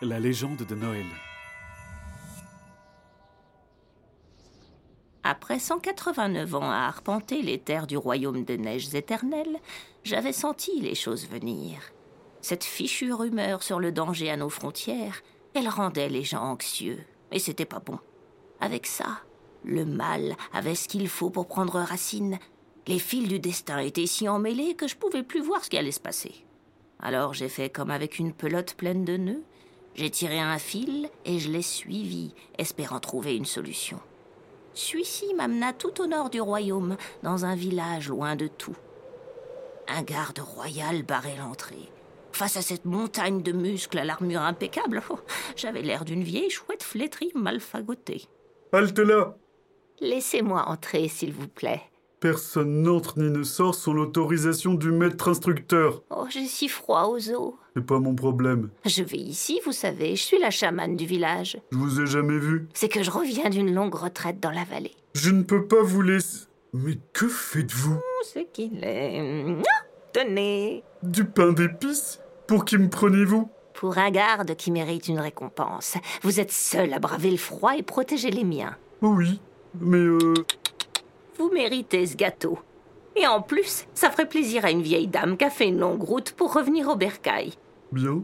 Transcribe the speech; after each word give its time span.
La 0.00 0.20
légende 0.20 0.58
de 0.58 0.76
Noël. 0.76 1.06
Après 5.24 5.58
189 5.58 6.54
ans 6.54 6.70
à 6.70 6.86
arpenter 6.86 7.42
les 7.42 7.58
terres 7.58 7.88
du 7.88 7.96
royaume 7.96 8.44
des 8.44 8.58
neiges 8.58 8.94
éternelles, 8.94 9.58
j'avais 10.04 10.32
senti 10.32 10.80
les 10.80 10.94
choses 10.94 11.26
venir. 11.26 11.80
Cette 12.42 12.62
fichue 12.62 13.12
rumeur 13.12 13.64
sur 13.64 13.80
le 13.80 13.90
danger 13.90 14.30
à 14.30 14.36
nos 14.36 14.50
frontières, 14.50 15.20
elle 15.54 15.68
rendait 15.68 16.08
les 16.08 16.22
gens 16.22 16.44
anxieux, 16.44 17.00
et 17.32 17.40
c'était 17.40 17.64
pas 17.64 17.80
bon. 17.80 17.98
Avec 18.60 18.86
ça, 18.86 19.22
le 19.64 19.84
mal 19.84 20.36
avait 20.52 20.76
ce 20.76 20.86
qu'il 20.86 21.08
faut 21.08 21.30
pour 21.30 21.48
prendre 21.48 21.80
racine. 21.80 22.38
Les 22.86 23.00
fils 23.00 23.26
du 23.26 23.40
destin 23.40 23.78
étaient 23.78 24.06
si 24.06 24.28
emmêlés 24.28 24.76
que 24.76 24.86
je 24.86 24.94
pouvais 24.94 25.24
plus 25.24 25.40
voir 25.40 25.64
ce 25.64 25.70
qui 25.70 25.76
allait 25.76 25.90
se 25.90 25.98
passer. 25.98 26.44
Alors 27.00 27.34
j'ai 27.34 27.48
fait 27.48 27.68
comme 27.68 27.90
avec 27.90 28.20
une 28.20 28.32
pelote 28.32 28.74
pleine 28.74 29.04
de 29.04 29.16
nœuds. 29.16 29.42
J'ai 29.94 30.10
tiré 30.10 30.38
un 30.38 30.58
fil 30.58 31.08
et 31.24 31.38
je 31.38 31.50
l'ai 31.50 31.62
suivi, 31.62 32.34
espérant 32.56 33.00
trouver 33.00 33.36
une 33.36 33.44
solution. 33.44 33.98
Celui-ci 34.74 35.34
m'amena 35.34 35.72
tout 35.72 36.00
au 36.00 36.06
nord 36.06 36.30
du 36.30 36.40
royaume, 36.40 36.96
dans 37.22 37.44
un 37.44 37.56
village 37.56 38.08
loin 38.08 38.36
de 38.36 38.46
tout. 38.46 38.76
Un 39.88 40.02
garde 40.02 40.38
royal 40.38 41.02
barrait 41.02 41.36
l'entrée. 41.36 41.90
Face 42.32 42.56
à 42.56 42.62
cette 42.62 42.84
montagne 42.84 43.42
de 43.42 43.50
muscles 43.50 43.98
à 43.98 44.04
l'armure 44.04 44.42
impeccable, 44.42 45.02
oh, 45.10 45.18
j'avais 45.56 45.82
l'air 45.82 46.04
d'une 46.04 46.22
vieille 46.22 46.50
chouette 46.50 46.84
flétrie 46.84 47.32
mal 47.34 47.58
fagotée. 47.58 48.22
Halte 48.72 49.00
là 49.00 49.34
Laissez-moi 50.00 50.68
entrer, 50.68 51.08
s'il 51.08 51.32
vous 51.32 51.48
plaît. 51.48 51.82
Personne 52.20 52.82
n'entre 52.82 53.16
ni 53.20 53.30
ne 53.30 53.44
sort 53.44 53.76
sans 53.76 53.92
l'autorisation 53.92 54.74
du 54.74 54.90
maître 54.90 55.28
instructeur. 55.28 56.02
Oh, 56.10 56.24
j'ai 56.28 56.46
si 56.46 56.68
froid 56.68 57.04
aux 57.04 57.30
os. 57.30 57.54
C'est 57.76 57.86
pas 57.86 58.00
mon 58.00 58.16
problème. 58.16 58.70
Je 58.84 59.04
vais 59.04 59.18
ici, 59.18 59.60
vous 59.64 59.72
savez, 59.72 60.16
je 60.16 60.22
suis 60.24 60.38
la 60.40 60.50
chamane 60.50 60.96
du 60.96 61.06
village. 61.06 61.60
Je 61.70 61.78
vous 61.78 62.00
ai 62.00 62.06
jamais 62.06 62.38
vu. 62.38 62.66
C'est 62.74 62.88
que 62.88 63.04
je 63.04 63.12
reviens 63.12 63.50
d'une 63.50 63.72
longue 63.72 63.94
retraite 63.94 64.40
dans 64.40 64.50
la 64.50 64.64
vallée. 64.64 64.96
Je 65.14 65.30
ne 65.30 65.44
peux 65.44 65.66
pas 65.66 65.82
vous 65.82 66.02
laisser. 66.02 66.46
Mais 66.72 66.98
que 67.12 67.28
faites-vous? 67.28 67.98
Oh, 67.98 68.24
ce 68.24 68.40
qu'il 68.52 68.82
est. 68.82 69.44
Ah, 69.60 69.84
tenez 70.12 70.82
Du 71.04 71.24
pain 71.24 71.52
d'épices? 71.52 72.18
Pour 72.48 72.64
qui 72.64 72.78
me 72.78 72.88
prenez-vous? 72.88 73.48
Pour 73.74 73.96
un 73.96 74.10
garde 74.10 74.56
qui 74.56 74.72
mérite 74.72 75.06
une 75.06 75.20
récompense, 75.20 75.94
vous 76.22 76.40
êtes 76.40 76.50
seul 76.50 76.92
à 76.92 76.98
braver 76.98 77.30
le 77.30 77.36
froid 77.36 77.76
et 77.76 77.84
protéger 77.84 78.30
les 78.30 78.42
miens. 78.42 78.76
Oh 79.02 79.14
oui, 79.16 79.40
mais 79.80 79.98
euh... 79.98 80.34
Vous 81.38 81.50
méritez 81.50 82.06
ce 82.06 82.16
gâteau. 82.16 82.58
Et 83.16 83.26
en 83.26 83.42
plus, 83.42 83.86
ça 83.94 84.10
ferait 84.10 84.28
plaisir 84.28 84.64
à 84.64 84.70
une 84.70 84.82
vieille 84.82 85.08
dame 85.08 85.36
qui 85.36 85.44
a 85.44 85.50
fait 85.50 85.68
une 85.68 85.78
longue 85.78 86.02
route 86.02 86.32
pour 86.32 86.52
revenir 86.52 86.88
au 86.88 86.96
bercail. 86.96 87.52
Bien. 87.92 88.22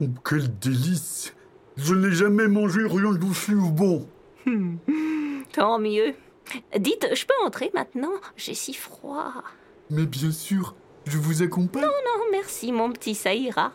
Oh, 0.00 0.06
quel 0.24 0.58
délice 0.58 1.34
Je 1.76 1.94
n'ai 1.94 2.12
jamais 2.12 2.48
mangé 2.48 2.80
rien 2.86 3.12
d'aussi 3.12 3.52
bon. 3.54 4.06
Tant 5.52 5.78
mieux. 5.78 6.14
Dites, 6.78 7.08
je 7.12 7.26
peux 7.26 7.34
entrer 7.44 7.70
maintenant? 7.74 8.12
J'ai 8.36 8.54
si 8.54 8.72
froid. 8.72 9.32
Mais 9.90 10.06
bien 10.06 10.30
sûr, 10.30 10.74
je 11.04 11.18
vous 11.18 11.42
accompagne. 11.42 11.82
Non, 11.82 12.24
merci, 12.30 12.72
mon 12.72 12.90
petit, 12.92 13.14
ça 13.14 13.34
ira. 13.34 13.72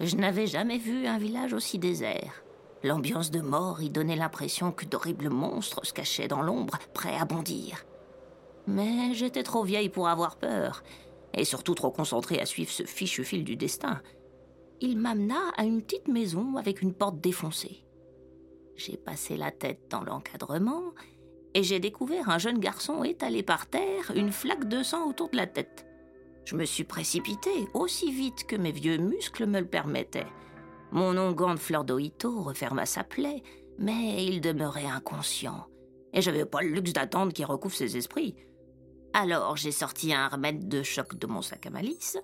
Je 0.00 0.16
n'avais 0.16 0.46
jamais 0.46 0.78
vu 0.78 1.06
un 1.06 1.18
village 1.18 1.52
aussi 1.52 1.78
désert. 1.78 2.41
L'ambiance 2.84 3.30
de 3.30 3.40
mort 3.40 3.80
y 3.80 3.90
donnait 3.90 4.16
l'impression 4.16 4.72
que 4.72 4.84
d'horribles 4.84 5.30
monstres 5.30 5.84
se 5.86 5.92
cachaient 5.92 6.28
dans 6.28 6.42
l'ombre, 6.42 6.78
prêts 6.94 7.16
à 7.16 7.24
bondir. 7.24 7.84
Mais 8.66 9.14
j'étais 9.14 9.42
trop 9.42 9.62
vieille 9.62 9.88
pour 9.88 10.08
avoir 10.08 10.36
peur, 10.36 10.82
et 11.34 11.44
surtout 11.44 11.74
trop 11.74 11.90
concentrée 11.90 12.40
à 12.40 12.46
suivre 12.46 12.70
ce 12.70 12.84
fichu 12.84 13.24
fil 13.24 13.44
du 13.44 13.56
destin. 13.56 14.00
Il 14.80 14.98
m'amena 14.98 15.40
à 15.56 15.64
une 15.64 15.82
petite 15.82 16.08
maison 16.08 16.56
avec 16.56 16.82
une 16.82 16.92
porte 16.92 17.20
défoncée. 17.20 17.84
J'ai 18.74 18.96
passé 18.96 19.36
la 19.36 19.52
tête 19.52 19.82
dans 19.90 20.02
l'encadrement 20.02 20.92
et 21.54 21.62
j'ai 21.62 21.78
découvert 21.78 22.30
un 22.30 22.38
jeune 22.38 22.58
garçon 22.58 23.04
étalé 23.04 23.42
par 23.42 23.66
terre, 23.66 24.10
une 24.16 24.32
flaque 24.32 24.68
de 24.68 24.82
sang 24.82 25.08
autour 25.08 25.28
de 25.30 25.36
la 25.36 25.46
tête. 25.46 25.86
Je 26.44 26.56
me 26.56 26.64
suis 26.64 26.84
précipitée 26.84 27.68
aussi 27.74 28.10
vite 28.10 28.44
que 28.46 28.56
mes 28.56 28.72
vieux 28.72 28.96
muscles 28.96 29.46
me 29.46 29.60
le 29.60 29.66
permettaient. 29.66 30.26
Mon 30.92 31.16
onguent 31.16 31.54
de 31.54 31.58
fleur 31.58 31.84
d'Oito 31.84 32.42
referma 32.42 32.84
sa 32.84 33.02
plaie, 33.02 33.42
mais 33.78 34.26
il 34.26 34.42
demeurait 34.42 34.84
inconscient. 34.84 35.66
Et 36.12 36.20
j'avais 36.20 36.44
pas 36.44 36.60
le 36.60 36.68
luxe 36.68 36.92
d'attendre 36.92 37.32
qu'il 37.32 37.46
recouvre 37.46 37.74
ses 37.74 37.96
esprits. 37.96 38.36
Alors 39.14 39.56
j'ai 39.56 39.72
sorti 39.72 40.12
un 40.12 40.28
remède 40.28 40.68
de 40.68 40.82
choc 40.82 41.16
de 41.16 41.26
mon 41.26 41.40
sac 41.40 41.64
à 41.64 41.70
malice, 41.70 42.18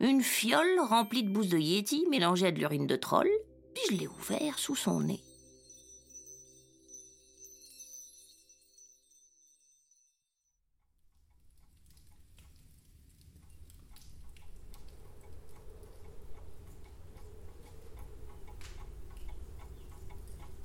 une 0.00 0.22
fiole 0.22 0.80
remplie 0.80 1.22
de 1.22 1.30
bousses 1.30 1.48
de 1.48 1.58
yéti 1.58 2.06
mélangée 2.10 2.48
à 2.48 2.52
de 2.52 2.58
l'urine 2.58 2.88
de 2.88 2.96
troll, 2.96 3.30
puis 3.72 3.84
je 3.90 4.00
l'ai 4.00 4.08
ouvert 4.08 4.58
sous 4.58 4.76
son 4.76 5.00
nez. 5.00 5.22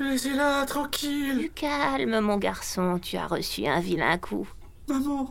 Laissez-la 0.04 0.66
tranquille. 0.66 1.38
Du 1.38 1.50
calme, 1.50 2.20
mon 2.20 2.38
garçon, 2.38 3.00
tu 3.00 3.16
as 3.16 3.26
reçu 3.26 3.66
un 3.66 3.80
vilain 3.80 4.18
coup. 4.18 4.48
Maman, 4.90 5.30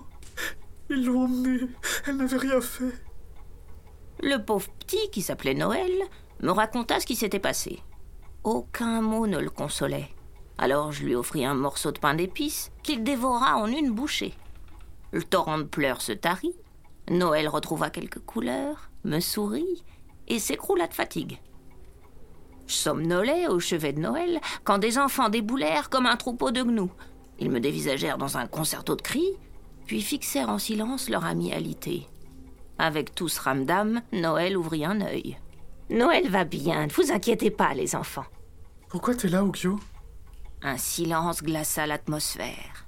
ils 0.88 1.04
l'ont 1.04 1.24
emmenée. 1.24 1.68
Elle 2.06 2.16
n'avait 2.16 2.38
rien 2.38 2.60
fait. 2.60 2.92
Le 4.22 4.38
pauvre 4.38 4.68
petit, 4.78 5.10
qui 5.10 5.20
s'appelait 5.20 5.54
Noël, 5.54 5.92
me 6.40 6.50
raconta 6.50 7.00
ce 7.00 7.06
qui 7.06 7.16
s'était 7.16 7.38
passé. 7.38 7.82
Aucun 8.44 9.02
mot 9.02 9.26
ne 9.26 9.38
le 9.38 9.50
consolait. 9.50 10.08
Alors 10.56 10.90
je 10.90 11.04
lui 11.04 11.14
offris 11.14 11.44
un 11.44 11.54
morceau 11.54 11.92
de 11.92 11.98
pain 11.98 12.14
d'épices 12.14 12.72
qu'il 12.82 13.04
dévora 13.04 13.56
en 13.56 13.66
une 13.66 13.90
bouchée. 13.90 14.34
Le 15.12 15.22
torrent 15.22 15.58
de 15.58 15.64
pleurs 15.64 16.00
se 16.00 16.12
tarit. 16.12 16.54
Noël 17.10 17.48
retrouva 17.48 17.90
quelques 17.90 18.20
couleurs, 18.20 18.90
me 19.04 19.20
sourit 19.20 19.84
et 20.28 20.38
s'écroula 20.38 20.86
de 20.86 20.94
fatigue. 20.94 21.40
Je 22.66 22.74
somnolais 22.74 23.48
au 23.48 23.60
chevet 23.60 23.92
de 23.92 24.00
Noël 24.00 24.40
quand 24.64 24.78
des 24.78 24.98
enfants 24.98 25.28
déboulèrent 25.28 25.90
comme 25.90 26.06
un 26.06 26.16
troupeau 26.16 26.50
de 26.50 26.62
gnous. 26.62 26.92
Ils 27.38 27.50
me 27.50 27.60
dévisagèrent 27.60 28.18
dans 28.18 28.38
un 28.38 28.46
concerto 28.46 28.94
de 28.94 29.02
cris, 29.02 29.36
puis 29.86 30.00
fixèrent 30.00 30.48
en 30.48 30.58
silence 30.58 31.08
leur 31.08 31.24
ami 31.24 31.52
alité. 31.52 32.06
Avec 32.78 33.14
tout 33.14 33.28
ce 33.28 33.40
ramdam, 33.40 34.00
Noël 34.12 34.56
ouvrit 34.56 34.84
un 34.84 35.00
œil. 35.00 35.38
Noël 35.90 36.28
va 36.28 36.44
bien, 36.44 36.86
ne 36.86 36.92
vous 36.92 37.12
inquiétez 37.12 37.50
pas, 37.50 37.74
les 37.74 37.94
enfants. 37.94 38.24
Pourquoi 38.88 39.14
t'es 39.14 39.28
là, 39.28 39.44
Okyo 39.44 39.78
Un 40.62 40.76
silence 40.76 41.42
glaça 41.42 41.86
l'atmosphère. 41.86 42.86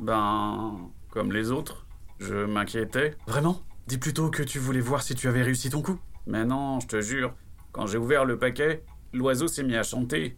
Ben, 0.00 0.76
comme 1.10 1.32
les 1.32 1.50
autres, 1.50 1.86
je 2.18 2.44
m'inquiétais. 2.44 3.16
Vraiment? 3.26 3.60
Dis 3.86 3.98
plutôt 3.98 4.30
que 4.30 4.42
tu 4.42 4.58
voulais 4.58 4.80
voir 4.80 5.02
si 5.02 5.14
tu 5.14 5.28
avais 5.28 5.42
réussi 5.42 5.70
ton 5.70 5.82
coup. 5.82 5.98
Mais 6.26 6.44
non, 6.44 6.78
je 6.80 6.86
te 6.86 7.00
jure, 7.00 7.32
quand 7.78 7.86
j'ai 7.86 7.96
ouvert 7.98 8.24
le 8.24 8.36
paquet, 8.36 8.82
l'oiseau 9.12 9.46
s'est 9.46 9.62
mis 9.62 9.76
à 9.76 9.84
chanter. 9.84 10.36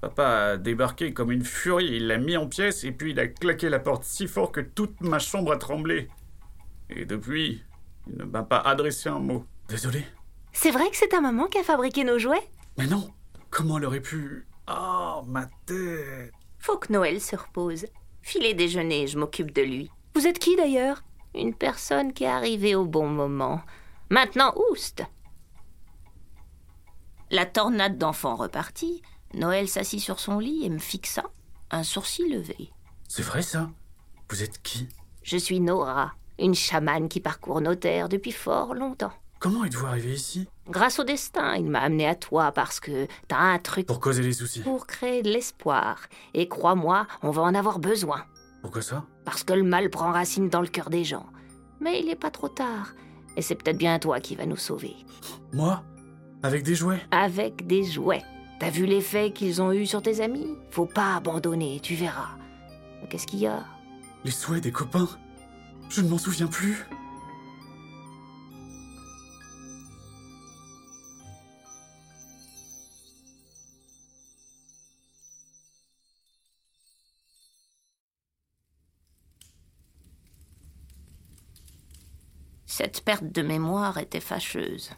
Papa 0.00 0.24
a 0.24 0.56
débarqué 0.56 1.12
comme 1.12 1.30
une 1.30 1.44
furie, 1.44 1.96
il 1.96 2.06
l'a 2.06 2.16
mis 2.16 2.38
en 2.38 2.46
pièces 2.46 2.82
et 2.82 2.92
puis 2.92 3.10
il 3.10 3.20
a 3.20 3.26
claqué 3.26 3.68
la 3.68 3.78
porte 3.78 4.04
si 4.04 4.26
fort 4.26 4.52
que 4.52 4.60
toute 4.60 4.98
ma 5.02 5.18
chambre 5.18 5.52
a 5.52 5.58
tremblé. 5.58 6.08
Et 6.88 7.04
depuis, 7.04 7.62
il 8.06 8.16
ne 8.16 8.24
m'a 8.24 8.42
pas 8.42 8.60
adressé 8.60 9.10
un 9.10 9.18
mot. 9.18 9.44
Désolé. 9.68 10.02
C'est 10.52 10.70
vrai 10.70 10.88
que 10.88 10.96
c'est 10.96 11.08
ta 11.08 11.20
maman 11.20 11.48
qui 11.48 11.58
a 11.58 11.62
fabriqué 11.62 12.04
nos 12.04 12.18
jouets? 12.18 12.48
Mais 12.78 12.86
non 12.86 13.10
Comment 13.50 13.76
elle 13.76 13.84
aurait 13.84 14.00
pu... 14.00 14.46
Oh, 14.66 15.20
ma 15.26 15.44
tête 15.66 16.32
Faut 16.58 16.78
que 16.78 16.90
Noël 16.90 17.20
se 17.20 17.36
repose. 17.36 17.84
Filez 18.22 18.54
déjeuner, 18.54 19.08
je 19.08 19.18
m'occupe 19.18 19.52
de 19.52 19.60
lui. 19.60 19.90
Vous 20.14 20.26
êtes 20.26 20.38
qui 20.38 20.56
d'ailleurs? 20.56 21.02
Une 21.34 21.52
personne 21.52 22.14
qui 22.14 22.24
est 22.24 22.28
arrivée 22.28 22.74
au 22.74 22.86
bon 22.86 23.08
moment. 23.08 23.60
Maintenant, 24.08 24.54
oust 24.70 25.04
La 27.30 27.46
tornade 27.46 27.98
d'enfants 27.98 28.36
repartit. 28.36 29.02
Noël 29.34 29.68
s'assit 29.68 30.00
sur 30.00 30.20
son 30.20 30.38
lit 30.38 30.64
et 30.64 30.70
me 30.70 30.78
fixa, 30.78 31.24
un 31.70 31.82
sourcil 31.82 32.30
levé. 32.32 32.70
C'est 33.08 33.22
vrai 33.22 33.42
ça? 33.42 33.68
Vous 34.30 34.42
êtes 34.42 34.62
qui? 34.62 34.88
Je 35.22 35.36
suis 35.36 35.60
Nora, 35.60 36.12
une 36.38 36.54
chamane 36.54 37.08
qui 37.08 37.20
parcourt 37.20 37.60
nos 37.60 37.74
terres 37.74 38.08
depuis 38.08 38.32
fort 38.32 38.74
longtemps. 38.74 39.12
Comment 39.40 39.64
êtes-vous 39.64 39.86
arrivé 39.86 40.14
ici? 40.14 40.48
Grâce 40.68 40.98
au 40.98 41.04
destin, 41.04 41.54
il 41.56 41.66
m'a 41.70 41.80
amené 41.80 42.06
à 42.08 42.14
toi 42.14 42.50
parce 42.52 42.80
que 42.80 43.06
t'as 43.28 43.36
un 43.38 43.58
truc 43.58 43.86
Pour 43.86 44.00
causer 44.00 44.22
les 44.22 44.32
soucis. 44.32 44.60
pour 44.60 44.86
créer 44.86 45.22
de 45.22 45.30
l'espoir. 45.30 46.00
Et 46.34 46.48
crois-moi, 46.48 47.06
on 47.22 47.30
va 47.30 47.42
en 47.42 47.54
avoir 47.54 47.78
besoin. 47.78 48.24
Pourquoi 48.62 48.82
ça? 48.82 49.04
Parce 49.24 49.44
que 49.44 49.52
le 49.52 49.62
mal 49.62 49.90
prend 49.90 50.10
racine 50.10 50.48
dans 50.48 50.62
le 50.62 50.66
cœur 50.68 50.90
des 50.90 51.04
gens. 51.04 51.26
Mais 51.80 52.00
il 52.00 52.06
n'est 52.06 52.16
pas 52.16 52.30
trop 52.30 52.48
tard. 52.48 52.94
Et 53.36 53.42
c'est 53.42 53.54
peut-être 53.54 53.78
bien 53.78 53.98
toi 54.00 54.18
qui 54.18 54.34
va 54.34 54.46
nous 54.46 54.56
sauver. 54.56 54.96
Moi? 55.52 55.84
Avec 56.42 56.62
des 56.62 56.74
jouets 56.74 57.00
Avec 57.10 57.66
des 57.66 57.84
jouets. 57.84 58.22
T'as 58.60 58.70
vu 58.70 58.86
l'effet 58.86 59.32
qu'ils 59.32 59.60
ont 59.62 59.72
eu 59.72 59.86
sur 59.86 60.02
tes 60.02 60.20
amis? 60.20 60.46
Faut 60.70 60.86
pas 60.86 61.16
abandonner, 61.16 61.80
tu 61.80 61.94
verras. 61.94 62.36
Qu'est-ce 63.10 63.26
qu'il 63.26 63.40
y 63.40 63.46
a? 63.46 63.64
Les 64.24 64.30
souhaits 64.30 64.62
des 64.62 64.72
copains 64.72 65.08
Je 65.88 66.00
ne 66.00 66.08
m'en 66.08 66.18
souviens 66.18 66.46
plus. 66.46 66.84
Cette 82.66 83.00
perte 83.04 83.24
de 83.24 83.42
mémoire 83.42 83.98
était 83.98 84.20
fâcheuse. 84.20 84.92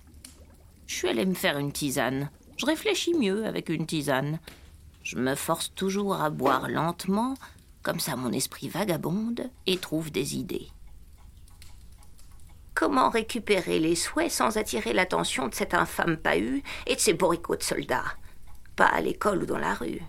Je 0.90 0.96
suis 0.96 1.08
allée 1.08 1.24
me 1.24 1.34
faire 1.34 1.56
une 1.56 1.70
tisane. 1.70 2.30
Je 2.56 2.66
réfléchis 2.66 3.14
mieux 3.14 3.46
avec 3.46 3.68
une 3.68 3.86
tisane. 3.86 4.40
Je 5.04 5.18
me 5.18 5.36
force 5.36 5.72
toujours 5.72 6.20
à 6.20 6.30
boire 6.30 6.68
lentement, 6.68 7.36
comme 7.82 8.00
ça 8.00 8.16
mon 8.16 8.32
esprit 8.32 8.68
vagabonde 8.68 9.52
et 9.68 9.78
trouve 9.78 10.10
des 10.10 10.34
idées. 10.34 10.66
Comment 12.74 13.08
récupérer 13.08 13.78
les 13.78 13.94
souhaits 13.94 14.32
sans 14.32 14.56
attirer 14.56 14.92
l'attention 14.92 15.46
de 15.46 15.54
cet 15.54 15.74
infâme 15.74 16.16
Pahu 16.16 16.60
et 16.88 16.96
de 16.96 17.00
ses 17.00 17.14
bourricots 17.14 17.54
de 17.54 17.62
soldats? 17.62 18.16
Pas 18.74 18.86
à 18.86 19.00
l'école 19.00 19.44
ou 19.44 19.46
dans 19.46 19.58
la 19.58 19.74
rue. 19.74 20.02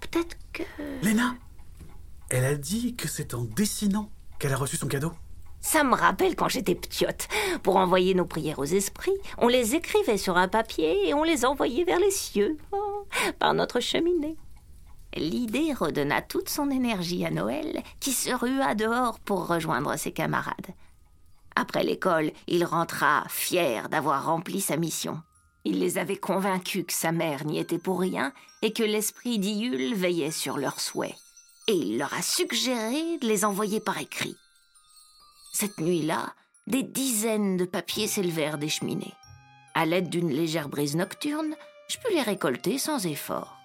Peut-être 0.00 0.36
que... 0.52 0.64
Léna 1.02 1.36
Elle 2.30 2.46
a 2.46 2.56
dit 2.56 2.96
que 2.96 3.06
c'est 3.06 3.32
en 3.32 3.44
dessinant 3.44 4.10
qu'elle 4.40 4.52
a 4.52 4.56
reçu 4.56 4.76
son 4.76 4.88
cadeau. 4.88 5.12
Ça 5.66 5.82
me 5.82 5.96
rappelle 5.96 6.36
quand 6.36 6.48
j'étais 6.48 6.76
ptiote. 6.76 7.26
Pour 7.64 7.74
envoyer 7.74 8.14
nos 8.14 8.24
prières 8.24 8.60
aux 8.60 8.64
esprits, 8.64 9.18
on 9.36 9.48
les 9.48 9.74
écrivait 9.74 10.16
sur 10.16 10.36
un 10.36 10.46
papier 10.46 11.08
et 11.08 11.12
on 11.12 11.24
les 11.24 11.44
envoyait 11.44 11.82
vers 11.82 11.98
les 11.98 12.12
cieux, 12.12 12.56
oh, 12.70 13.04
par 13.40 13.52
notre 13.52 13.80
cheminée. 13.80 14.36
L'idée 15.16 15.72
redonna 15.72 16.22
toute 16.22 16.48
son 16.48 16.70
énergie 16.70 17.26
à 17.26 17.32
Noël, 17.32 17.82
qui 17.98 18.12
se 18.12 18.30
rua 18.30 18.76
dehors 18.76 19.18
pour 19.18 19.48
rejoindre 19.48 19.96
ses 19.96 20.12
camarades. 20.12 20.68
Après 21.56 21.82
l'école, 21.82 22.30
il 22.46 22.64
rentra 22.64 23.24
fier 23.28 23.88
d'avoir 23.88 24.24
rempli 24.24 24.60
sa 24.60 24.76
mission. 24.76 25.20
Il 25.64 25.80
les 25.80 25.98
avait 25.98 26.16
convaincus 26.16 26.84
que 26.86 26.92
sa 26.92 27.10
mère 27.10 27.44
n'y 27.44 27.58
était 27.58 27.80
pour 27.80 27.98
rien 27.98 28.32
et 28.62 28.72
que 28.72 28.84
l'esprit 28.84 29.40
d'Iule 29.40 29.96
veillait 29.96 30.30
sur 30.30 30.58
leurs 30.58 30.78
souhaits. 30.78 31.16
Et 31.66 31.74
il 31.74 31.98
leur 31.98 32.14
a 32.14 32.22
suggéré 32.22 33.18
de 33.18 33.26
les 33.26 33.44
envoyer 33.44 33.80
par 33.80 33.98
écrit. 33.98 34.36
Cette 35.58 35.80
nuit-là, 35.80 36.34
des 36.66 36.82
dizaines 36.82 37.56
de 37.56 37.64
papiers 37.64 38.08
s'élevèrent 38.08 38.58
des 38.58 38.68
cheminées. 38.68 39.14
À 39.74 39.86
l'aide 39.86 40.10
d'une 40.10 40.28
légère 40.28 40.68
brise 40.68 40.96
nocturne, 40.96 41.54
je 41.88 41.96
pus 41.96 42.12
les 42.12 42.20
récolter 42.20 42.76
sans 42.76 43.06
effort. 43.06 43.56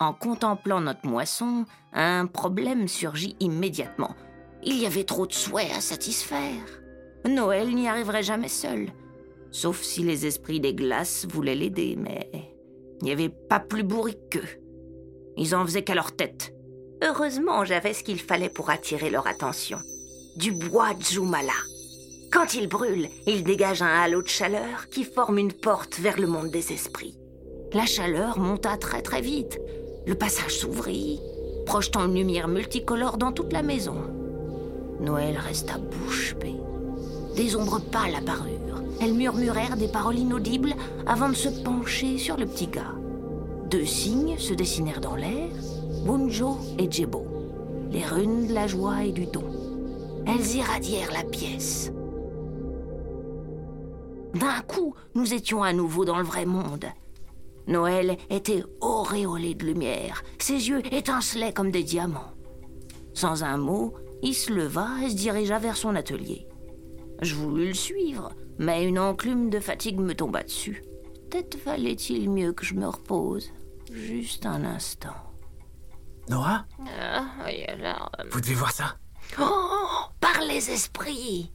En 0.00 0.14
contemplant 0.14 0.80
notre 0.80 1.06
moisson, 1.06 1.66
un 1.92 2.24
problème 2.24 2.88
surgit 2.88 3.36
immédiatement. 3.40 4.16
Il 4.62 4.78
y 4.78 4.86
avait 4.86 5.04
trop 5.04 5.26
de 5.26 5.34
souhaits 5.34 5.70
à 5.76 5.82
satisfaire. 5.82 6.64
Noël 7.26 7.74
n'y 7.74 7.88
arriverait 7.88 8.22
jamais 8.22 8.48
seul. 8.48 8.88
Sauf 9.50 9.82
si 9.82 10.02
les 10.02 10.24
esprits 10.24 10.60
des 10.60 10.72
glaces 10.72 11.26
voulaient 11.26 11.54
l'aider, 11.54 11.94
mais 11.98 12.30
il 13.02 13.04
n'y 13.04 13.12
avait 13.12 13.28
pas 13.28 13.60
plus 13.60 13.84
bourrique 13.84 14.30
qu'eux. 14.30 14.62
Ils 15.36 15.54
en 15.54 15.66
faisaient 15.66 15.84
qu'à 15.84 15.94
leur 15.94 16.16
tête. 16.16 16.54
Heureusement, 17.04 17.66
j'avais 17.66 17.92
ce 17.92 18.02
qu'il 18.02 18.18
fallait 18.18 18.48
pour 18.48 18.70
attirer 18.70 19.10
leur 19.10 19.26
attention. 19.26 19.78
Du 20.38 20.52
bois 20.52 20.90
Jumala. 21.00 21.50
Quand 22.30 22.54
il 22.54 22.68
brûle, 22.68 23.08
il 23.26 23.42
dégage 23.42 23.82
un 23.82 23.88
halo 23.88 24.22
de 24.22 24.28
chaleur 24.28 24.88
qui 24.88 25.02
forme 25.02 25.38
une 25.38 25.52
porte 25.52 25.98
vers 25.98 26.16
le 26.20 26.28
monde 26.28 26.52
des 26.52 26.72
esprits. 26.72 27.18
La 27.72 27.86
chaleur 27.86 28.38
monta 28.38 28.76
très 28.76 29.02
très 29.02 29.20
vite. 29.20 29.58
Le 30.06 30.14
passage 30.14 30.58
s'ouvrit, 30.58 31.18
projetant 31.66 32.06
une 32.06 32.14
lumière 32.14 32.46
multicolore 32.46 33.18
dans 33.18 33.32
toute 33.32 33.52
la 33.52 33.64
maison. 33.64 33.96
Noël 35.00 35.36
resta 35.38 35.76
bouche 35.78 36.36
bée. 36.36 36.54
Des 37.34 37.56
ombres 37.56 37.80
pâles 37.80 38.14
apparurent. 38.14 38.84
Elles 39.00 39.14
murmurèrent 39.14 39.76
des 39.76 39.88
paroles 39.88 40.20
inaudibles 40.20 40.76
avant 41.08 41.30
de 41.30 41.34
se 41.34 41.48
pencher 41.48 42.16
sur 42.16 42.36
le 42.36 42.46
petit 42.46 42.68
gars. 42.68 42.94
Deux 43.68 43.86
signes 43.86 44.38
se 44.38 44.54
dessinèrent 44.54 45.00
dans 45.00 45.16
l'air, 45.16 45.50
Bunjo 46.06 46.58
et 46.78 46.88
Djebo, 46.88 47.26
les 47.90 48.04
runes 48.04 48.46
de 48.46 48.54
la 48.54 48.68
joie 48.68 49.02
et 49.02 49.10
du 49.10 49.26
don. 49.26 49.57
Elles 50.28 50.56
irradièrent 50.56 51.12
la 51.12 51.24
pièce. 51.24 51.90
D'un 54.34 54.60
coup, 54.66 54.94
nous 55.14 55.32
étions 55.32 55.62
à 55.62 55.72
nouveau 55.72 56.04
dans 56.04 56.18
le 56.18 56.24
vrai 56.24 56.44
monde. 56.44 56.84
Noël 57.66 58.16
était 58.30 58.62
auréolé 58.80 59.54
de 59.54 59.64
lumière, 59.66 60.22
ses 60.38 60.68
yeux 60.68 60.82
étincelaient 60.94 61.52
comme 61.52 61.70
des 61.70 61.82
diamants. 61.82 62.32
Sans 63.14 63.42
un 63.42 63.56
mot, 63.56 63.94
il 64.22 64.34
se 64.34 64.52
leva 64.52 64.88
et 65.04 65.10
se 65.10 65.16
dirigea 65.16 65.58
vers 65.58 65.76
son 65.76 65.94
atelier. 65.94 66.46
Je 67.22 67.34
voulus 67.34 67.68
le 67.68 67.74
suivre, 67.74 68.30
mais 68.58 68.84
une 68.86 68.98
enclume 68.98 69.50
de 69.50 69.60
fatigue 69.60 69.98
me 69.98 70.14
tomba 70.14 70.42
dessus. 70.42 70.82
Peut-être 71.30 71.58
valait-il 71.64 72.30
mieux 72.30 72.52
que 72.52 72.64
je 72.64 72.74
me 72.74 72.86
repose. 72.86 73.50
Juste 73.92 74.46
un 74.46 74.64
instant. 74.64 75.16
Nora? 76.28 76.66
Ah, 77.00 77.24
alors... 77.68 78.10
euh, 78.20 78.24
Vous 78.30 78.40
devez 78.40 78.54
voir 78.54 78.72
ça. 78.72 78.96
Oh 79.40 80.04
Par 80.34 80.44
les 80.44 80.70
esprits 80.70 81.50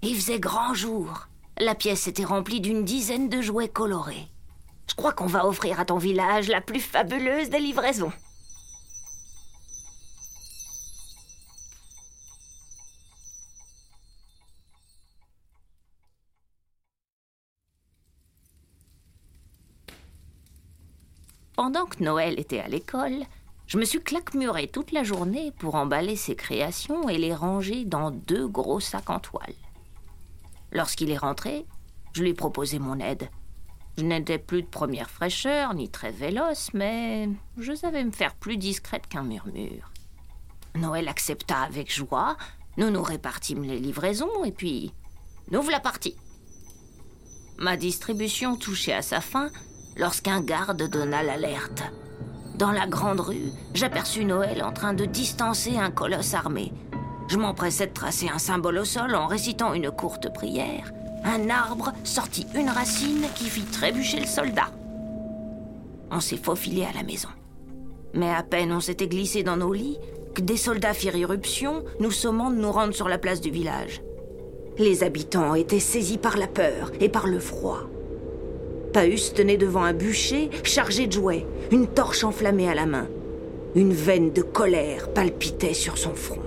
Il 0.00 0.16
faisait 0.16 0.40
grand 0.40 0.72
jour. 0.72 1.28
La 1.58 1.74
pièce 1.74 2.06
était 2.06 2.24
remplie 2.24 2.62
d'une 2.62 2.84
dizaine 2.84 3.28
de 3.28 3.42
jouets 3.42 3.68
colorés. 3.68 4.26
Je 4.88 4.94
crois 4.94 5.12
qu'on 5.12 5.26
va 5.26 5.46
offrir 5.46 5.78
à 5.78 5.84
ton 5.84 5.98
village 5.98 6.48
la 6.48 6.62
plus 6.62 6.80
fabuleuse 6.80 7.50
des 7.50 7.58
livraisons. 7.58 8.12
Pendant 21.54 21.84
que 21.84 22.02
Noël 22.02 22.40
était 22.40 22.60
à 22.60 22.68
l'école, 22.68 23.26
je 23.70 23.78
me 23.78 23.84
suis 23.84 24.02
claquemuré 24.02 24.66
toute 24.66 24.90
la 24.90 25.04
journée 25.04 25.52
pour 25.52 25.76
emballer 25.76 26.16
ses 26.16 26.34
créations 26.34 27.08
et 27.08 27.18
les 27.18 27.32
ranger 27.32 27.84
dans 27.84 28.10
deux 28.10 28.48
gros 28.48 28.80
sacs 28.80 29.10
en 29.10 29.20
toile. 29.20 29.54
Lorsqu'il 30.72 31.08
est 31.12 31.16
rentré, 31.16 31.66
je 32.12 32.24
lui 32.24 32.30
ai 32.30 32.78
mon 32.80 32.98
aide. 32.98 33.30
Je 33.96 34.02
n'étais 34.02 34.38
plus 34.38 34.62
de 34.62 34.66
première 34.66 35.08
fraîcheur, 35.08 35.72
ni 35.74 35.88
très 35.88 36.10
véloce, 36.10 36.74
mais 36.74 37.28
je 37.58 37.72
savais 37.72 38.02
me 38.02 38.10
faire 38.10 38.34
plus 38.34 38.56
discrète 38.56 39.06
qu'un 39.06 39.22
murmure. 39.22 39.92
Noël 40.74 41.06
accepta 41.06 41.60
avec 41.60 41.94
joie, 41.94 42.36
nous 42.76 42.90
nous 42.90 43.04
répartîmes 43.04 43.62
les 43.62 43.78
livraisons, 43.78 44.44
et 44.44 44.52
puis 44.52 44.92
nous 45.52 45.62
voilà 45.62 45.78
partis. 45.78 46.16
Ma 47.56 47.76
distribution 47.76 48.56
touchait 48.56 48.94
à 48.94 49.02
sa 49.02 49.20
fin 49.20 49.48
lorsqu'un 49.96 50.40
garde 50.40 50.82
donna 50.90 51.22
l'alerte. 51.22 51.84
Dans 52.60 52.72
la 52.72 52.86
grande 52.86 53.20
rue, 53.20 53.52
j'aperçus 53.72 54.26
Noël 54.26 54.62
en 54.62 54.70
train 54.70 54.92
de 54.92 55.06
distancer 55.06 55.78
un 55.78 55.90
colosse 55.90 56.34
armé. 56.34 56.74
Je 57.26 57.38
m'empressai 57.38 57.86
de 57.86 57.94
tracer 57.94 58.28
un 58.28 58.36
symbole 58.36 58.76
au 58.76 58.84
sol 58.84 59.14
en 59.14 59.26
récitant 59.26 59.72
une 59.72 59.90
courte 59.90 60.30
prière. 60.34 60.92
Un 61.24 61.48
arbre 61.48 61.94
sortit 62.04 62.46
une 62.54 62.68
racine 62.68 63.24
qui 63.34 63.44
fit 63.44 63.64
trébucher 63.64 64.20
le 64.20 64.26
soldat. 64.26 64.68
On 66.10 66.20
s'est 66.20 66.36
faufilé 66.36 66.84
à 66.84 66.92
la 66.92 67.02
maison. 67.02 67.30
Mais 68.12 68.30
à 68.30 68.42
peine 68.42 68.72
on 68.74 68.80
s'était 68.80 69.08
glissé 69.08 69.42
dans 69.42 69.56
nos 69.56 69.72
lits 69.72 69.96
que 70.34 70.42
des 70.42 70.58
soldats 70.58 70.92
firent 70.92 71.16
irruption, 71.16 71.82
nous 71.98 72.10
sommant 72.10 72.50
de 72.50 72.56
nous 72.56 72.72
rendre 72.72 72.92
sur 72.92 73.08
la 73.08 73.16
place 73.16 73.40
du 73.40 73.50
village. 73.50 74.02
Les 74.76 75.02
habitants 75.02 75.54
étaient 75.54 75.80
saisis 75.80 76.18
par 76.18 76.36
la 76.36 76.46
peur 76.46 76.92
et 77.00 77.08
par 77.08 77.26
le 77.26 77.38
froid. 77.38 77.84
Paus 78.92 79.32
tenait 79.34 79.56
devant 79.56 79.84
un 79.84 79.92
bûcher 79.92 80.50
chargé 80.64 81.06
de 81.06 81.12
jouets, 81.12 81.46
une 81.70 81.86
torche 81.86 82.24
enflammée 82.24 82.68
à 82.68 82.74
la 82.74 82.86
main. 82.86 83.08
Une 83.74 83.92
veine 83.92 84.32
de 84.32 84.42
colère 84.42 85.12
palpitait 85.12 85.74
sur 85.74 85.96
son 85.96 86.14
front. 86.14 86.42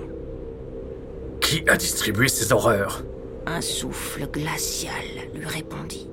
Qui 1.40 1.64
a 1.68 1.76
distribué 1.76 2.28
ces 2.28 2.52
horreurs? 2.52 3.02
Un 3.46 3.60
souffle 3.60 4.26
glacial 4.30 4.92
lui 5.34 5.46
répondit. 5.46 6.08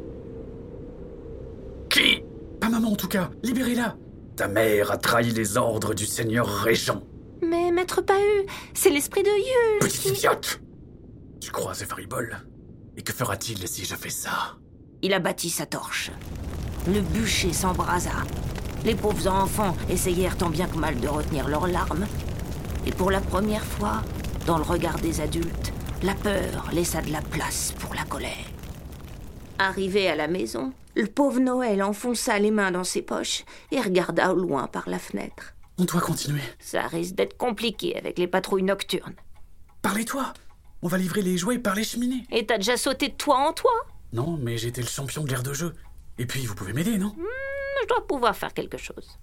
Qui? 1.89 2.23
Pas 2.59 2.69
maman 2.69 2.91
en 2.91 2.95
tout 2.95 3.07
cas. 3.07 3.29
Libérez-la. 3.43 3.95
Ta 4.35 4.47
mère 4.47 4.91
a 4.91 4.97
trahi 4.97 5.31
les 5.31 5.57
ordres 5.57 5.93
du 5.93 6.05
seigneur 6.05 6.47
régent. 6.47 7.01
Mais 7.41 7.71
maître 7.71 8.01
Pahu, 8.01 8.45
c'est 8.73 8.89
l'esprit 8.89 9.23
de 9.23 9.29
Yule 9.29 9.79
Petite 9.79 10.05
idiote 10.05 10.61
Tu 11.39 11.51
crois 11.51 11.73
c'est 11.73 11.85
faribole 11.85 12.37
Et 12.95 13.01
que 13.01 13.11
fera-t-il 13.11 13.67
si 13.67 13.83
je 13.83 13.95
fais 13.95 14.09
ça? 14.09 14.57
Il 15.01 15.13
abattit 15.13 15.49
sa 15.49 15.65
torche. 15.65 16.11
Le 16.87 17.01
bûcher 17.01 17.53
s'embrasa. 17.53 18.11
Les 18.85 18.95
pauvres 18.95 19.27
enfants 19.27 19.75
essayèrent 19.89 20.37
tant 20.37 20.49
bien 20.49 20.67
que 20.67 20.77
mal 20.77 20.99
de 20.99 21.07
retenir 21.07 21.47
leurs 21.47 21.67
larmes. 21.67 22.05
Et 22.85 22.91
pour 22.91 23.11
la 23.11 23.21
première 23.21 23.63
fois, 23.63 24.03
dans 24.45 24.57
le 24.57 24.63
regard 24.63 24.99
des 24.99 25.21
adultes, 25.21 25.73
la 26.03 26.13
peur 26.13 26.69
laissa 26.73 27.01
de 27.01 27.11
la 27.11 27.21
place 27.21 27.73
pour 27.79 27.93
la 27.95 28.03
colère. 28.03 28.45
Arrivé 29.59 30.07
à 30.07 30.15
la 30.15 30.27
maison, 30.27 30.73
le 30.95 31.07
pauvre 31.07 31.39
Noël 31.39 31.83
enfonça 31.83 32.37
les 32.39 32.51
mains 32.51 32.71
dans 32.71 32.83
ses 32.83 33.01
poches 33.01 33.43
et 33.71 33.79
regarda 33.79 34.33
au 34.33 34.37
loin 34.37 34.67
par 34.67 34.89
la 34.89 34.99
fenêtre. 34.99 35.53
On 35.77 35.85
doit 35.85 36.01
continuer. 36.01 36.41
Ça 36.59 36.83
risque 36.83 37.15
d'être 37.15 37.37
compliqué 37.37 37.97
avec 37.97 38.19
les 38.19 38.27
patrouilles 38.27 38.63
nocturnes. 38.63 39.15
Parlez-toi. 39.81 40.33
On 40.83 40.87
va 40.87 40.97
livrer 40.97 41.21
les 41.21 41.37
jouets 41.37 41.59
par 41.59 41.75
les 41.75 41.83
cheminées. 41.83 42.23
Et 42.31 42.45
t'as 42.45 42.57
déjà 42.57 42.77
sauté 42.77 43.09
de 43.09 43.13
toi 43.13 43.47
en 43.47 43.53
toi 43.53 43.71
Non, 44.13 44.37
mais 44.37 44.57
j'étais 44.57 44.81
le 44.81 44.87
champion 44.87 45.23
de 45.23 45.29
l'air 45.29 45.43
de 45.43 45.53
jeu. 45.53 45.75
Et 46.17 46.25
puis, 46.25 46.45
vous 46.45 46.55
pouvez 46.55 46.73
m'aider, 46.73 46.97
non? 46.97 47.15
Je 47.81 47.87
dois 47.87 48.05
pouvoir 48.07 48.35
faire 48.35 48.53
quelque 48.53 48.77
chose. 48.77 49.19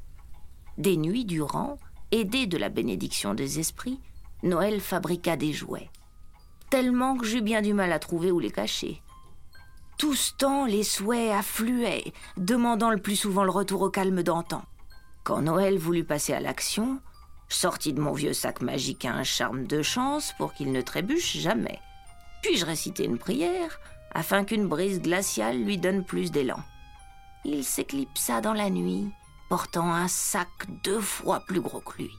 Des 0.78 0.96
nuits 0.96 1.24
durant, 1.24 1.78
aidé 2.10 2.46
de 2.46 2.56
la 2.56 2.68
bénédiction 2.68 3.34
des 3.34 3.58
esprits, 3.58 4.00
Noël 4.42 4.80
fabriqua 4.80 5.36
des 5.36 5.52
jouets. 5.52 5.90
tellement 6.70 7.16
que 7.16 7.24
j'eus 7.26 7.42
bien 7.42 7.62
du 7.62 7.72
mal 7.74 7.92
à 7.92 7.98
trouver 7.98 8.30
où 8.30 8.38
les 8.38 8.50
cacher. 8.50 9.02
Tout 9.98 10.14
ce 10.14 10.32
temps, 10.34 10.66
les 10.66 10.84
souhaits 10.84 11.32
affluaient, 11.32 12.12
demandant 12.36 12.90
le 12.90 12.98
plus 12.98 13.16
souvent 13.16 13.44
le 13.44 13.50
retour 13.50 13.82
au 13.82 13.90
calme 13.90 14.22
d'antan. 14.22 14.62
Quand 15.24 15.42
Noël 15.42 15.78
voulut 15.78 16.04
passer 16.04 16.32
à 16.32 16.40
l'action, 16.40 17.00
je 17.48 17.56
sortis 17.56 17.92
de 17.92 18.00
mon 18.00 18.12
vieux 18.12 18.32
sac 18.32 18.60
magique 18.60 19.04
un 19.04 19.24
charme 19.24 19.66
de 19.66 19.82
chance 19.82 20.32
pour 20.38 20.52
qu'il 20.52 20.72
ne 20.72 20.80
trébuche 20.80 21.38
jamais. 21.38 21.80
Puis 22.42 22.56
je 22.56 22.66
récitai 22.66 23.04
une 23.04 23.18
prière? 23.18 23.80
Afin 24.12 24.44
qu'une 24.44 24.66
brise 24.66 25.00
glaciale 25.00 25.62
lui 25.62 25.78
donne 25.78 26.04
plus 26.04 26.30
d'élan. 26.30 26.58
Il 27.44 27.64
s'éclipsa 27.64 28.40
dans 28.40 28.52
la 28.52 28.70
nuit, 28.70 29.10
portant 29.48 29.92
un 29.92 30.08
sac 30.08 30.48
deux 30.84 31.00
fois 31.00 31.40
plus 31.40 31.60
gros 31.60 31.80
que 31.80 31.98
lui. 31.98 32.10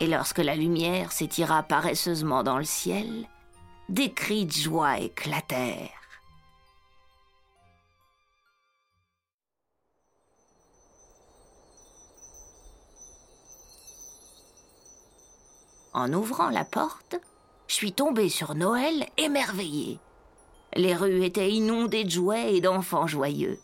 Et 0.00 0.06
lorsque 0.06 0.38
la 0.38 0.56
lumière 0.56 1.12
s'étira 1.12 1.62
paresseusement 1.62 2.42
dans 2.42 2.58
le 2.58 2.64
ciel, 2.64 3.26
des 3.88 4.12
cris 4.12 4.46
de 4.46 4.52
joie 4.52 4.98
éclatèrent. 4.98 5.90
En 15.94 16.12
ouvrant 16.14 16.48
la 16.48 16.64
porte, 16.64 17.16
je 17.68 17.74
suis 17.74 17.92
tombée 17.92 18.30
sur 18.30 18.54
Noël 18.54 19.06
émerveillé. 19.18 20.00
Les 20.74 20.94
rues 20.94 21.24
étaient 21.24 21.50
inondées 21.50 22.04
de 22.04 22.10
jouets 22.10 22.54
et 22.54 22.60
d'enfants 22.60 23.06
joyeux. 23.06 23.58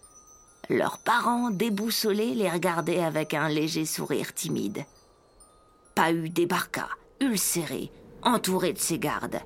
Leurs 0.69 0.99
parents, 0.99 1.51
déboussolés, 1.51 2.35
les 2.35 2.51
regardaient 2.51 3.03
avec 3.03 3.33
un 3.33 3.49
léger 3.49 3.87
sourire 3.87 4.35
timide. 4.35 4.85
Pahu 5.95 6.29
débarqua, 6.29 6.89
ulcéré, 7.21 7.91
entouré 8.23 8.75
de 8.75 8.79
ses 8.79 8.99
gardes. 8.99 9.41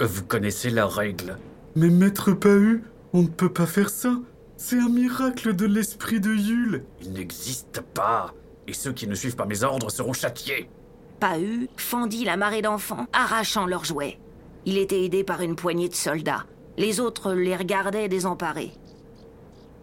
Vous 0.00 0.24
connaissez 0.24 0.70
la 0.70 0.86
règle. 0.86 1.38
Mais 1.74 1.88
maître 1.90 2.32
Pahu, 2.32 2.84
on 3.12 3.22
ne 3.22 3.28
peut 3.28 3.52
pas 3.52 3.66
faire 3.66 3.90
ça. 3.90 4.14
C'est 4.56 4.78
un 4.78 4.88
miracle 4.88 5.56
de 5.56 5.66
l'esprit 5.66 6.20
de 6.20 6.32
Yule. 6.32 6.84
Il 7.00 7.12
n'existe 7.12 7.80
pas. 7.80 8.32
Et 8.68 8.72
ceux 8.72 8.92
qui 8.92 9.08
ne 9.08 9.14
suivent 9.16 9.34
pas 9.36 9.46
mes 9.46 9.64
ordres 9.64 9.90
seront 9.90 10.12
châtiés. 10.12 10.70
Pahu 11.18 11.68
fendit 11.76 12.24
la 12.24 12.36
marée 12.36 12.62
d'enfants, 12.62 13.06
arrachant 13.12 13.66
leurs 13.66 13.84
jouets. 13.84 14.18
Il 14.64 14.78
était 14.78 15.04
aidé 15.04 15.24
par 15.24 15.40
une 15.42 15.56
poignée 15.56 15.88
de 15.88 15.94
soldats. 15.94 16.46
Les 16.76 17.00
autres 17.00 17.32
les 17.32 17.56
regardaient 17.56 18.08
désemparés. 18.08 18.72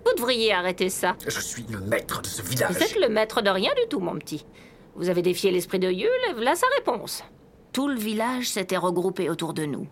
Vous 0.06 0.14
devriez 0.16 0.54
arrêter 0.54 0.90
ça. 0.90 1.16
Je 1.28 1.40
suis 1.40 1.66
le 1.70 1.80
maître 1.80 2.22
de 2.22 2.28
ce 2.28 2.42
village. 2.42 2.72
Vous 2.72 2.84
êtes 2.84 3.00
le 3.00 3.10
maître 3.10 3.42
de 3.42 3.50
rien 3.50 3.72
du 3.76 3.88
tout, 3.90 4.00
mon 4.00 4.18
petit. 4.18 4.46
Vous 4.96 5.10
avez 5.10 5.22
défié 5.22 5.52
l'esprit 5.52 5.80
de 5.80 5.92
Yule, 5.92 6.34
voilà 6.34 6.56
sa 6.56 6.68
réponse. 6.78 7.24
Tout 7.74 7.88
le 7.88 8.00
village 8.00 8.50
s'était 8.50 8.78
regroupé 8.78 9.30
autour 9.30 9.54
de 9.54 9.66
nous. 9.66 9.88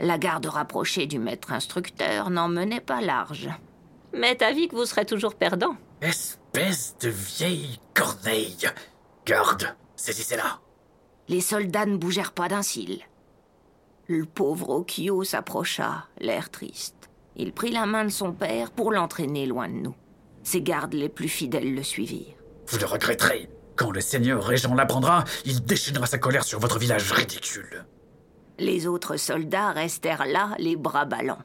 La 0.00 0.18
garde 0.18 0.46
rapprochée 0.46 1.06
du 1.06 1.18
maître 1.18 1.52
instructeur 1.52 2.30
n'en 2.30 2.48
menait 2.48 2.80
pas 2.80 3.00
large. 3.00 3.48
Mais 4.12 4.42
avis 4.42 4.68
que 4.68 4.76
vous 4.76 4.84
serez 4.84 5.06
toujours 5.06 5.34
perdant. 5.34 5.76
Espèce 6.00 6.96
de 7.00 7.08
vieille 7.08 7.78
corneille. 7.94 8.68
Garde, 9.24 9.74
saisissez-la. 9.96 10.60
Les 11.28 11.40
soldats 11.40 11.86
ne 11.86 11.96
bougèrent 11.96 12.32
pas 12.32 12.48
d'un 12.48 12.62
cil. 12.62 13.00
Le 14.06 14.26
pauvre 14.26 14.68
Okio 14.68 15.24
s'approcha, 15.24 16.06
l'air 16.18 16.50
triste. 16.50 17.08
Il 17.36 17.52
prit 17.52 17.70
la 17.70 17.86
main 17.86 18.04
de 18.04 18.10
son 18.10 18.32
père 18.32 18.70
pour 18.70 18.92
l'entraîner 18.92 19.46
loin 19.46 19.68
de 19.68 19.74
nous. 19.74 19.94
Ses 20.42 20.60
gardes 20.60 20.92
les 20.92 21.08
plus 21.08 21.28
fidèles 21.28 21.74
le 21.74 21.82
suivirent. 21.82 22.36
Vous 22.66 22.78
le 22.78 22.84
regretterez. 22.84 23.48
Quand 23.76 23.90
le 23.90 24.00
seigneur 24.00 24.44
régent 24.44 24.74
l'apprendra, 24.74 25.24
il 25.46 25.64
déchaînera 25.64 26.06
sa 26.06 26.18
colère 26.18 26.44
sur 26.44 26.60
votre 26.60 26.78
village 26.78 27.10
ridicule. 27.12 27.86
Les 28.58 28.86
autres 28.86 29.16
soldats 29.16 29.72
restèrent 29.72 30.26
là, 30.26 30.54
les 30.58 30.76
bras 30.76 31.06
ballants. 31.06 31.42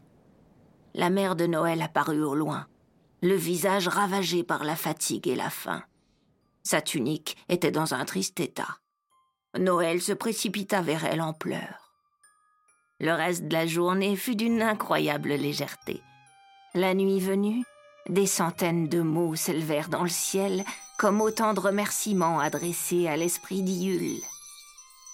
La 0.93 1.09
mère 1.09 1.35
de 1.35 1.47
Noël 1.47 1.81
apparut 1.81 2.21
au 2.21 2.35
loin, 2.35 2.67
le 3.21 3.35
visage 3.35 3.87
ravagé 3.87 4.43
par 4.43 4.63
la 4.63 4.75
fatigue 4.75 5.27
et 5.27 5.35
la 5.35 5.49
faim. 5.49 5.81
Sa 6.63 6.81
tunique 6.81 7.37
était 7.47 7.71
dans 7.71 7.93
un 7.93 8.05
triste 8.05 8.39
état. 8.39 8.77
Noël 9.57 10.01
se 10.01 10.11
précipita 10.11 10.81
vers 10.81 11.05
elle 11.05 11.21
en 11.21 11.33
pleurs. 11.33 11.88
Le 13.01 13.13
reste 13.13 13.45
de 13.47 13.53
la 13.53 13.65
journée 13.65 14.17
fut 14.17 14.35
d'une 14.35 14.61
incroyable 14.61 15.29
légèreté. 15.29 16.01
La 16.73 16.93
nuit 16.93 17.21
venue, 17.21 17.63
des 18.09 18.25
centaines 18.25 18.89
de 18.89 19.01
mots 19.01 19.35
s'élevèrent 19.35 19.87
dans 19.87 20.03
le 20.03 20.09
ciel 20.09 20.65
comme 20.97 21.21
autant 21.21 21.53
de 21.53 21.61
remerciements 21.61 22.39
adressés 22.39 23.07
à 23.07 23.15
l'esprit 23.15 23.61
d'Iule. 23.61 24.19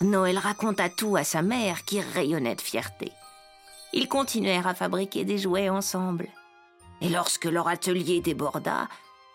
Noël 0.01 0.39
raconta 0.39 0.89
tout 0.89 1.15
à 1.15 1.23
sa 1.23 1.43
mère 1.43 1.85
qui 1.85 2.01
rayonnait 2.01 2.55
de 2.55 2.61
fierté. 2.61 3.11
Ils 3.93 4.09
continuèrent 4.09 4.67
à 4.67 4.73
fabriquer 4.73 5.23
des 5.23 5.37
jouets 5.37 5.69
ensemble. 5.69 6.27
Et 7.01 7.09
lorsque 7.09 7.45
leur 7.45 7.67
atelier 7.67 8.19
déborda, 8.19 8.87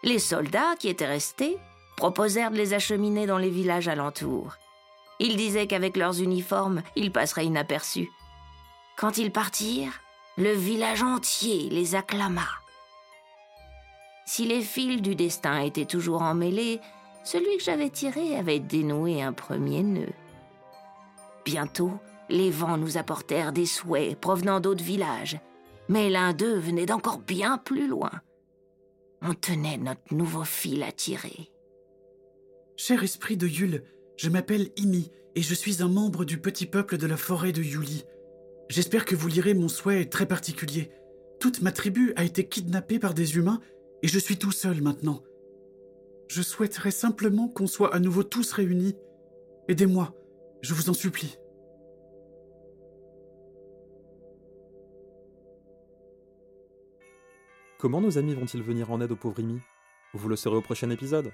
les 0.02 0.18
soldats 0.18 0.74
qui 0.78 0.88
étaient 0.88 1.06
restés 1.06 1.56
proposèrent 1.96 2.50
de 2.50 2.56
les 2.56 2.74
acheminer 2.74 3.26
dans 3.26 3.38
les 3.38 3.50
villages 3.50 3.88
alentours. 3.88 4.54
Ils 5.20 5.36
disaient 5.36 5.66
qu'avec 5.66 5.96
leurs 5.96 6.20
uniformes, 6.20 6.82
ils 6.96 7.12
passeraient 7.12 7.46
inaperçus. 7.46 8.08
Quand 9.00 9.16
ils 9.16 9.32
partirent, 9.32 9.98
le 10.36 10.52
village 10.52 11.02
entier 11.02 11.70
les 11.70 11.94
acclama. 11.94 12.46
Si 14.26 14.44
les 14.44 14.60
fils 14.60 15.00
du 15.00 15.14
destin 15.14 15.58
étaient 15.60 15.86
toujours 15.86 16.20
emmêlés, 16.20 16.80
celui 17.24 17.56
que 17.56 17.64
j'avais 17.64 17.88
tiré 17.88 18.36
avait 18.36 18.60
dénoué 18.60 19.22
un 19.22 19.32
premier 19.32 19.82
nœud. 19.82 20.12
Bientôt, 21.46 21.94
les 22.28 22.50
vents 22.50 22.76
nous 22.76 22.98
apportèrent 22.98 23.54
des 23.54 23.64
souhaits 23.64 24.20
provenant 24.20 24.60
d'autres 24.60 24.84
villages, 24.84 25.40
mais 25.88 26.10
l'un 26.10 26.34
d'eux 26.34 26.58
venait 26.58 26.84
d'encore 26.84 27.20
bien 27.20 27.56
plus 27.56 27.88
loin. 27.88 28.12
On 29.22 29.32
tenait 29.32 29.78
notre 29.78 30.12
nouveau 30.12 30.44
fil 30.44 30.82
à 30.82 30.92
tirer. 30.92 31.50
Cher 32.76 33.02
esprit 33.02 33.38
de 33.38 33.46
Yule, 33.46 33.82
je 34.18 34.28
m'appelle 34.28 34.68
Imi 34.76 35.10
et 35.36 35.40
je 35.40 35.54
suis 35.54 35.82
un 35.82 35.88
membre 35.88 36.26
du 36.26 36.38
petit 36.38 36.66
peuple 36.66 36.98
de 36.98 37.06
la 37.06 37.16
forêt 37.16 37.52
de 37.52 37.62
Yuli. 37.62 38.04
J'espère 38.70 39.04
que 39.04 39.16
vous 39.16 39.26
lirez 39.26 39.52
mon 39.52 39.66
souhait 39.66 40.04
très 40.04 40.26
particulier. 40.26 40.92
Toute 41.40 41.60
ma 41.60 41.72
tribu 41.72 42.12
a 42.14 42.22
été 42.22 42.46
kidnappée 42.46 43.00
par 43.00 43.14
des 43.14 43.34
humains 43.36 43.60
et 44.04 44.06
je 44.06 44.16
suis 44.16 44.38
tout 44.38 44.52
seul 44.52 44.80
maintenant. 44.80 45.24
Je 46.28 46.40
souhaiterais 46.40 46.92
simplement 46.92 47.48
qu'on 47.48 47.66
soit 47.66 47.92
à 47.92 47.98
nouveau 47.98 48.22
tous 48.22 48.52
réunis. 48.52 48.94
Aidez-moi, 49.66 50.14
je 50.62 50.72
vous 50.72 50.88
en 50.88 50.94
supplie. 50.94 51.36
Comment 57.80 58.00
nos 58.00 58.18
amis 58.18 58.34
vont-ils 58.34 58.62
venir 58.62 58.92
en 58.92 59.00
aide 59.00 59.10
au 59.10 59.16
pauvre 59.16 59.40
Imi? 59.40 59.58
Vous 60.14 60.28
le 60.28 60.36
saurez 60.36 60.58
au 60.58 60.62
prochain 60.62 60.90
épisode. 60.90 61.32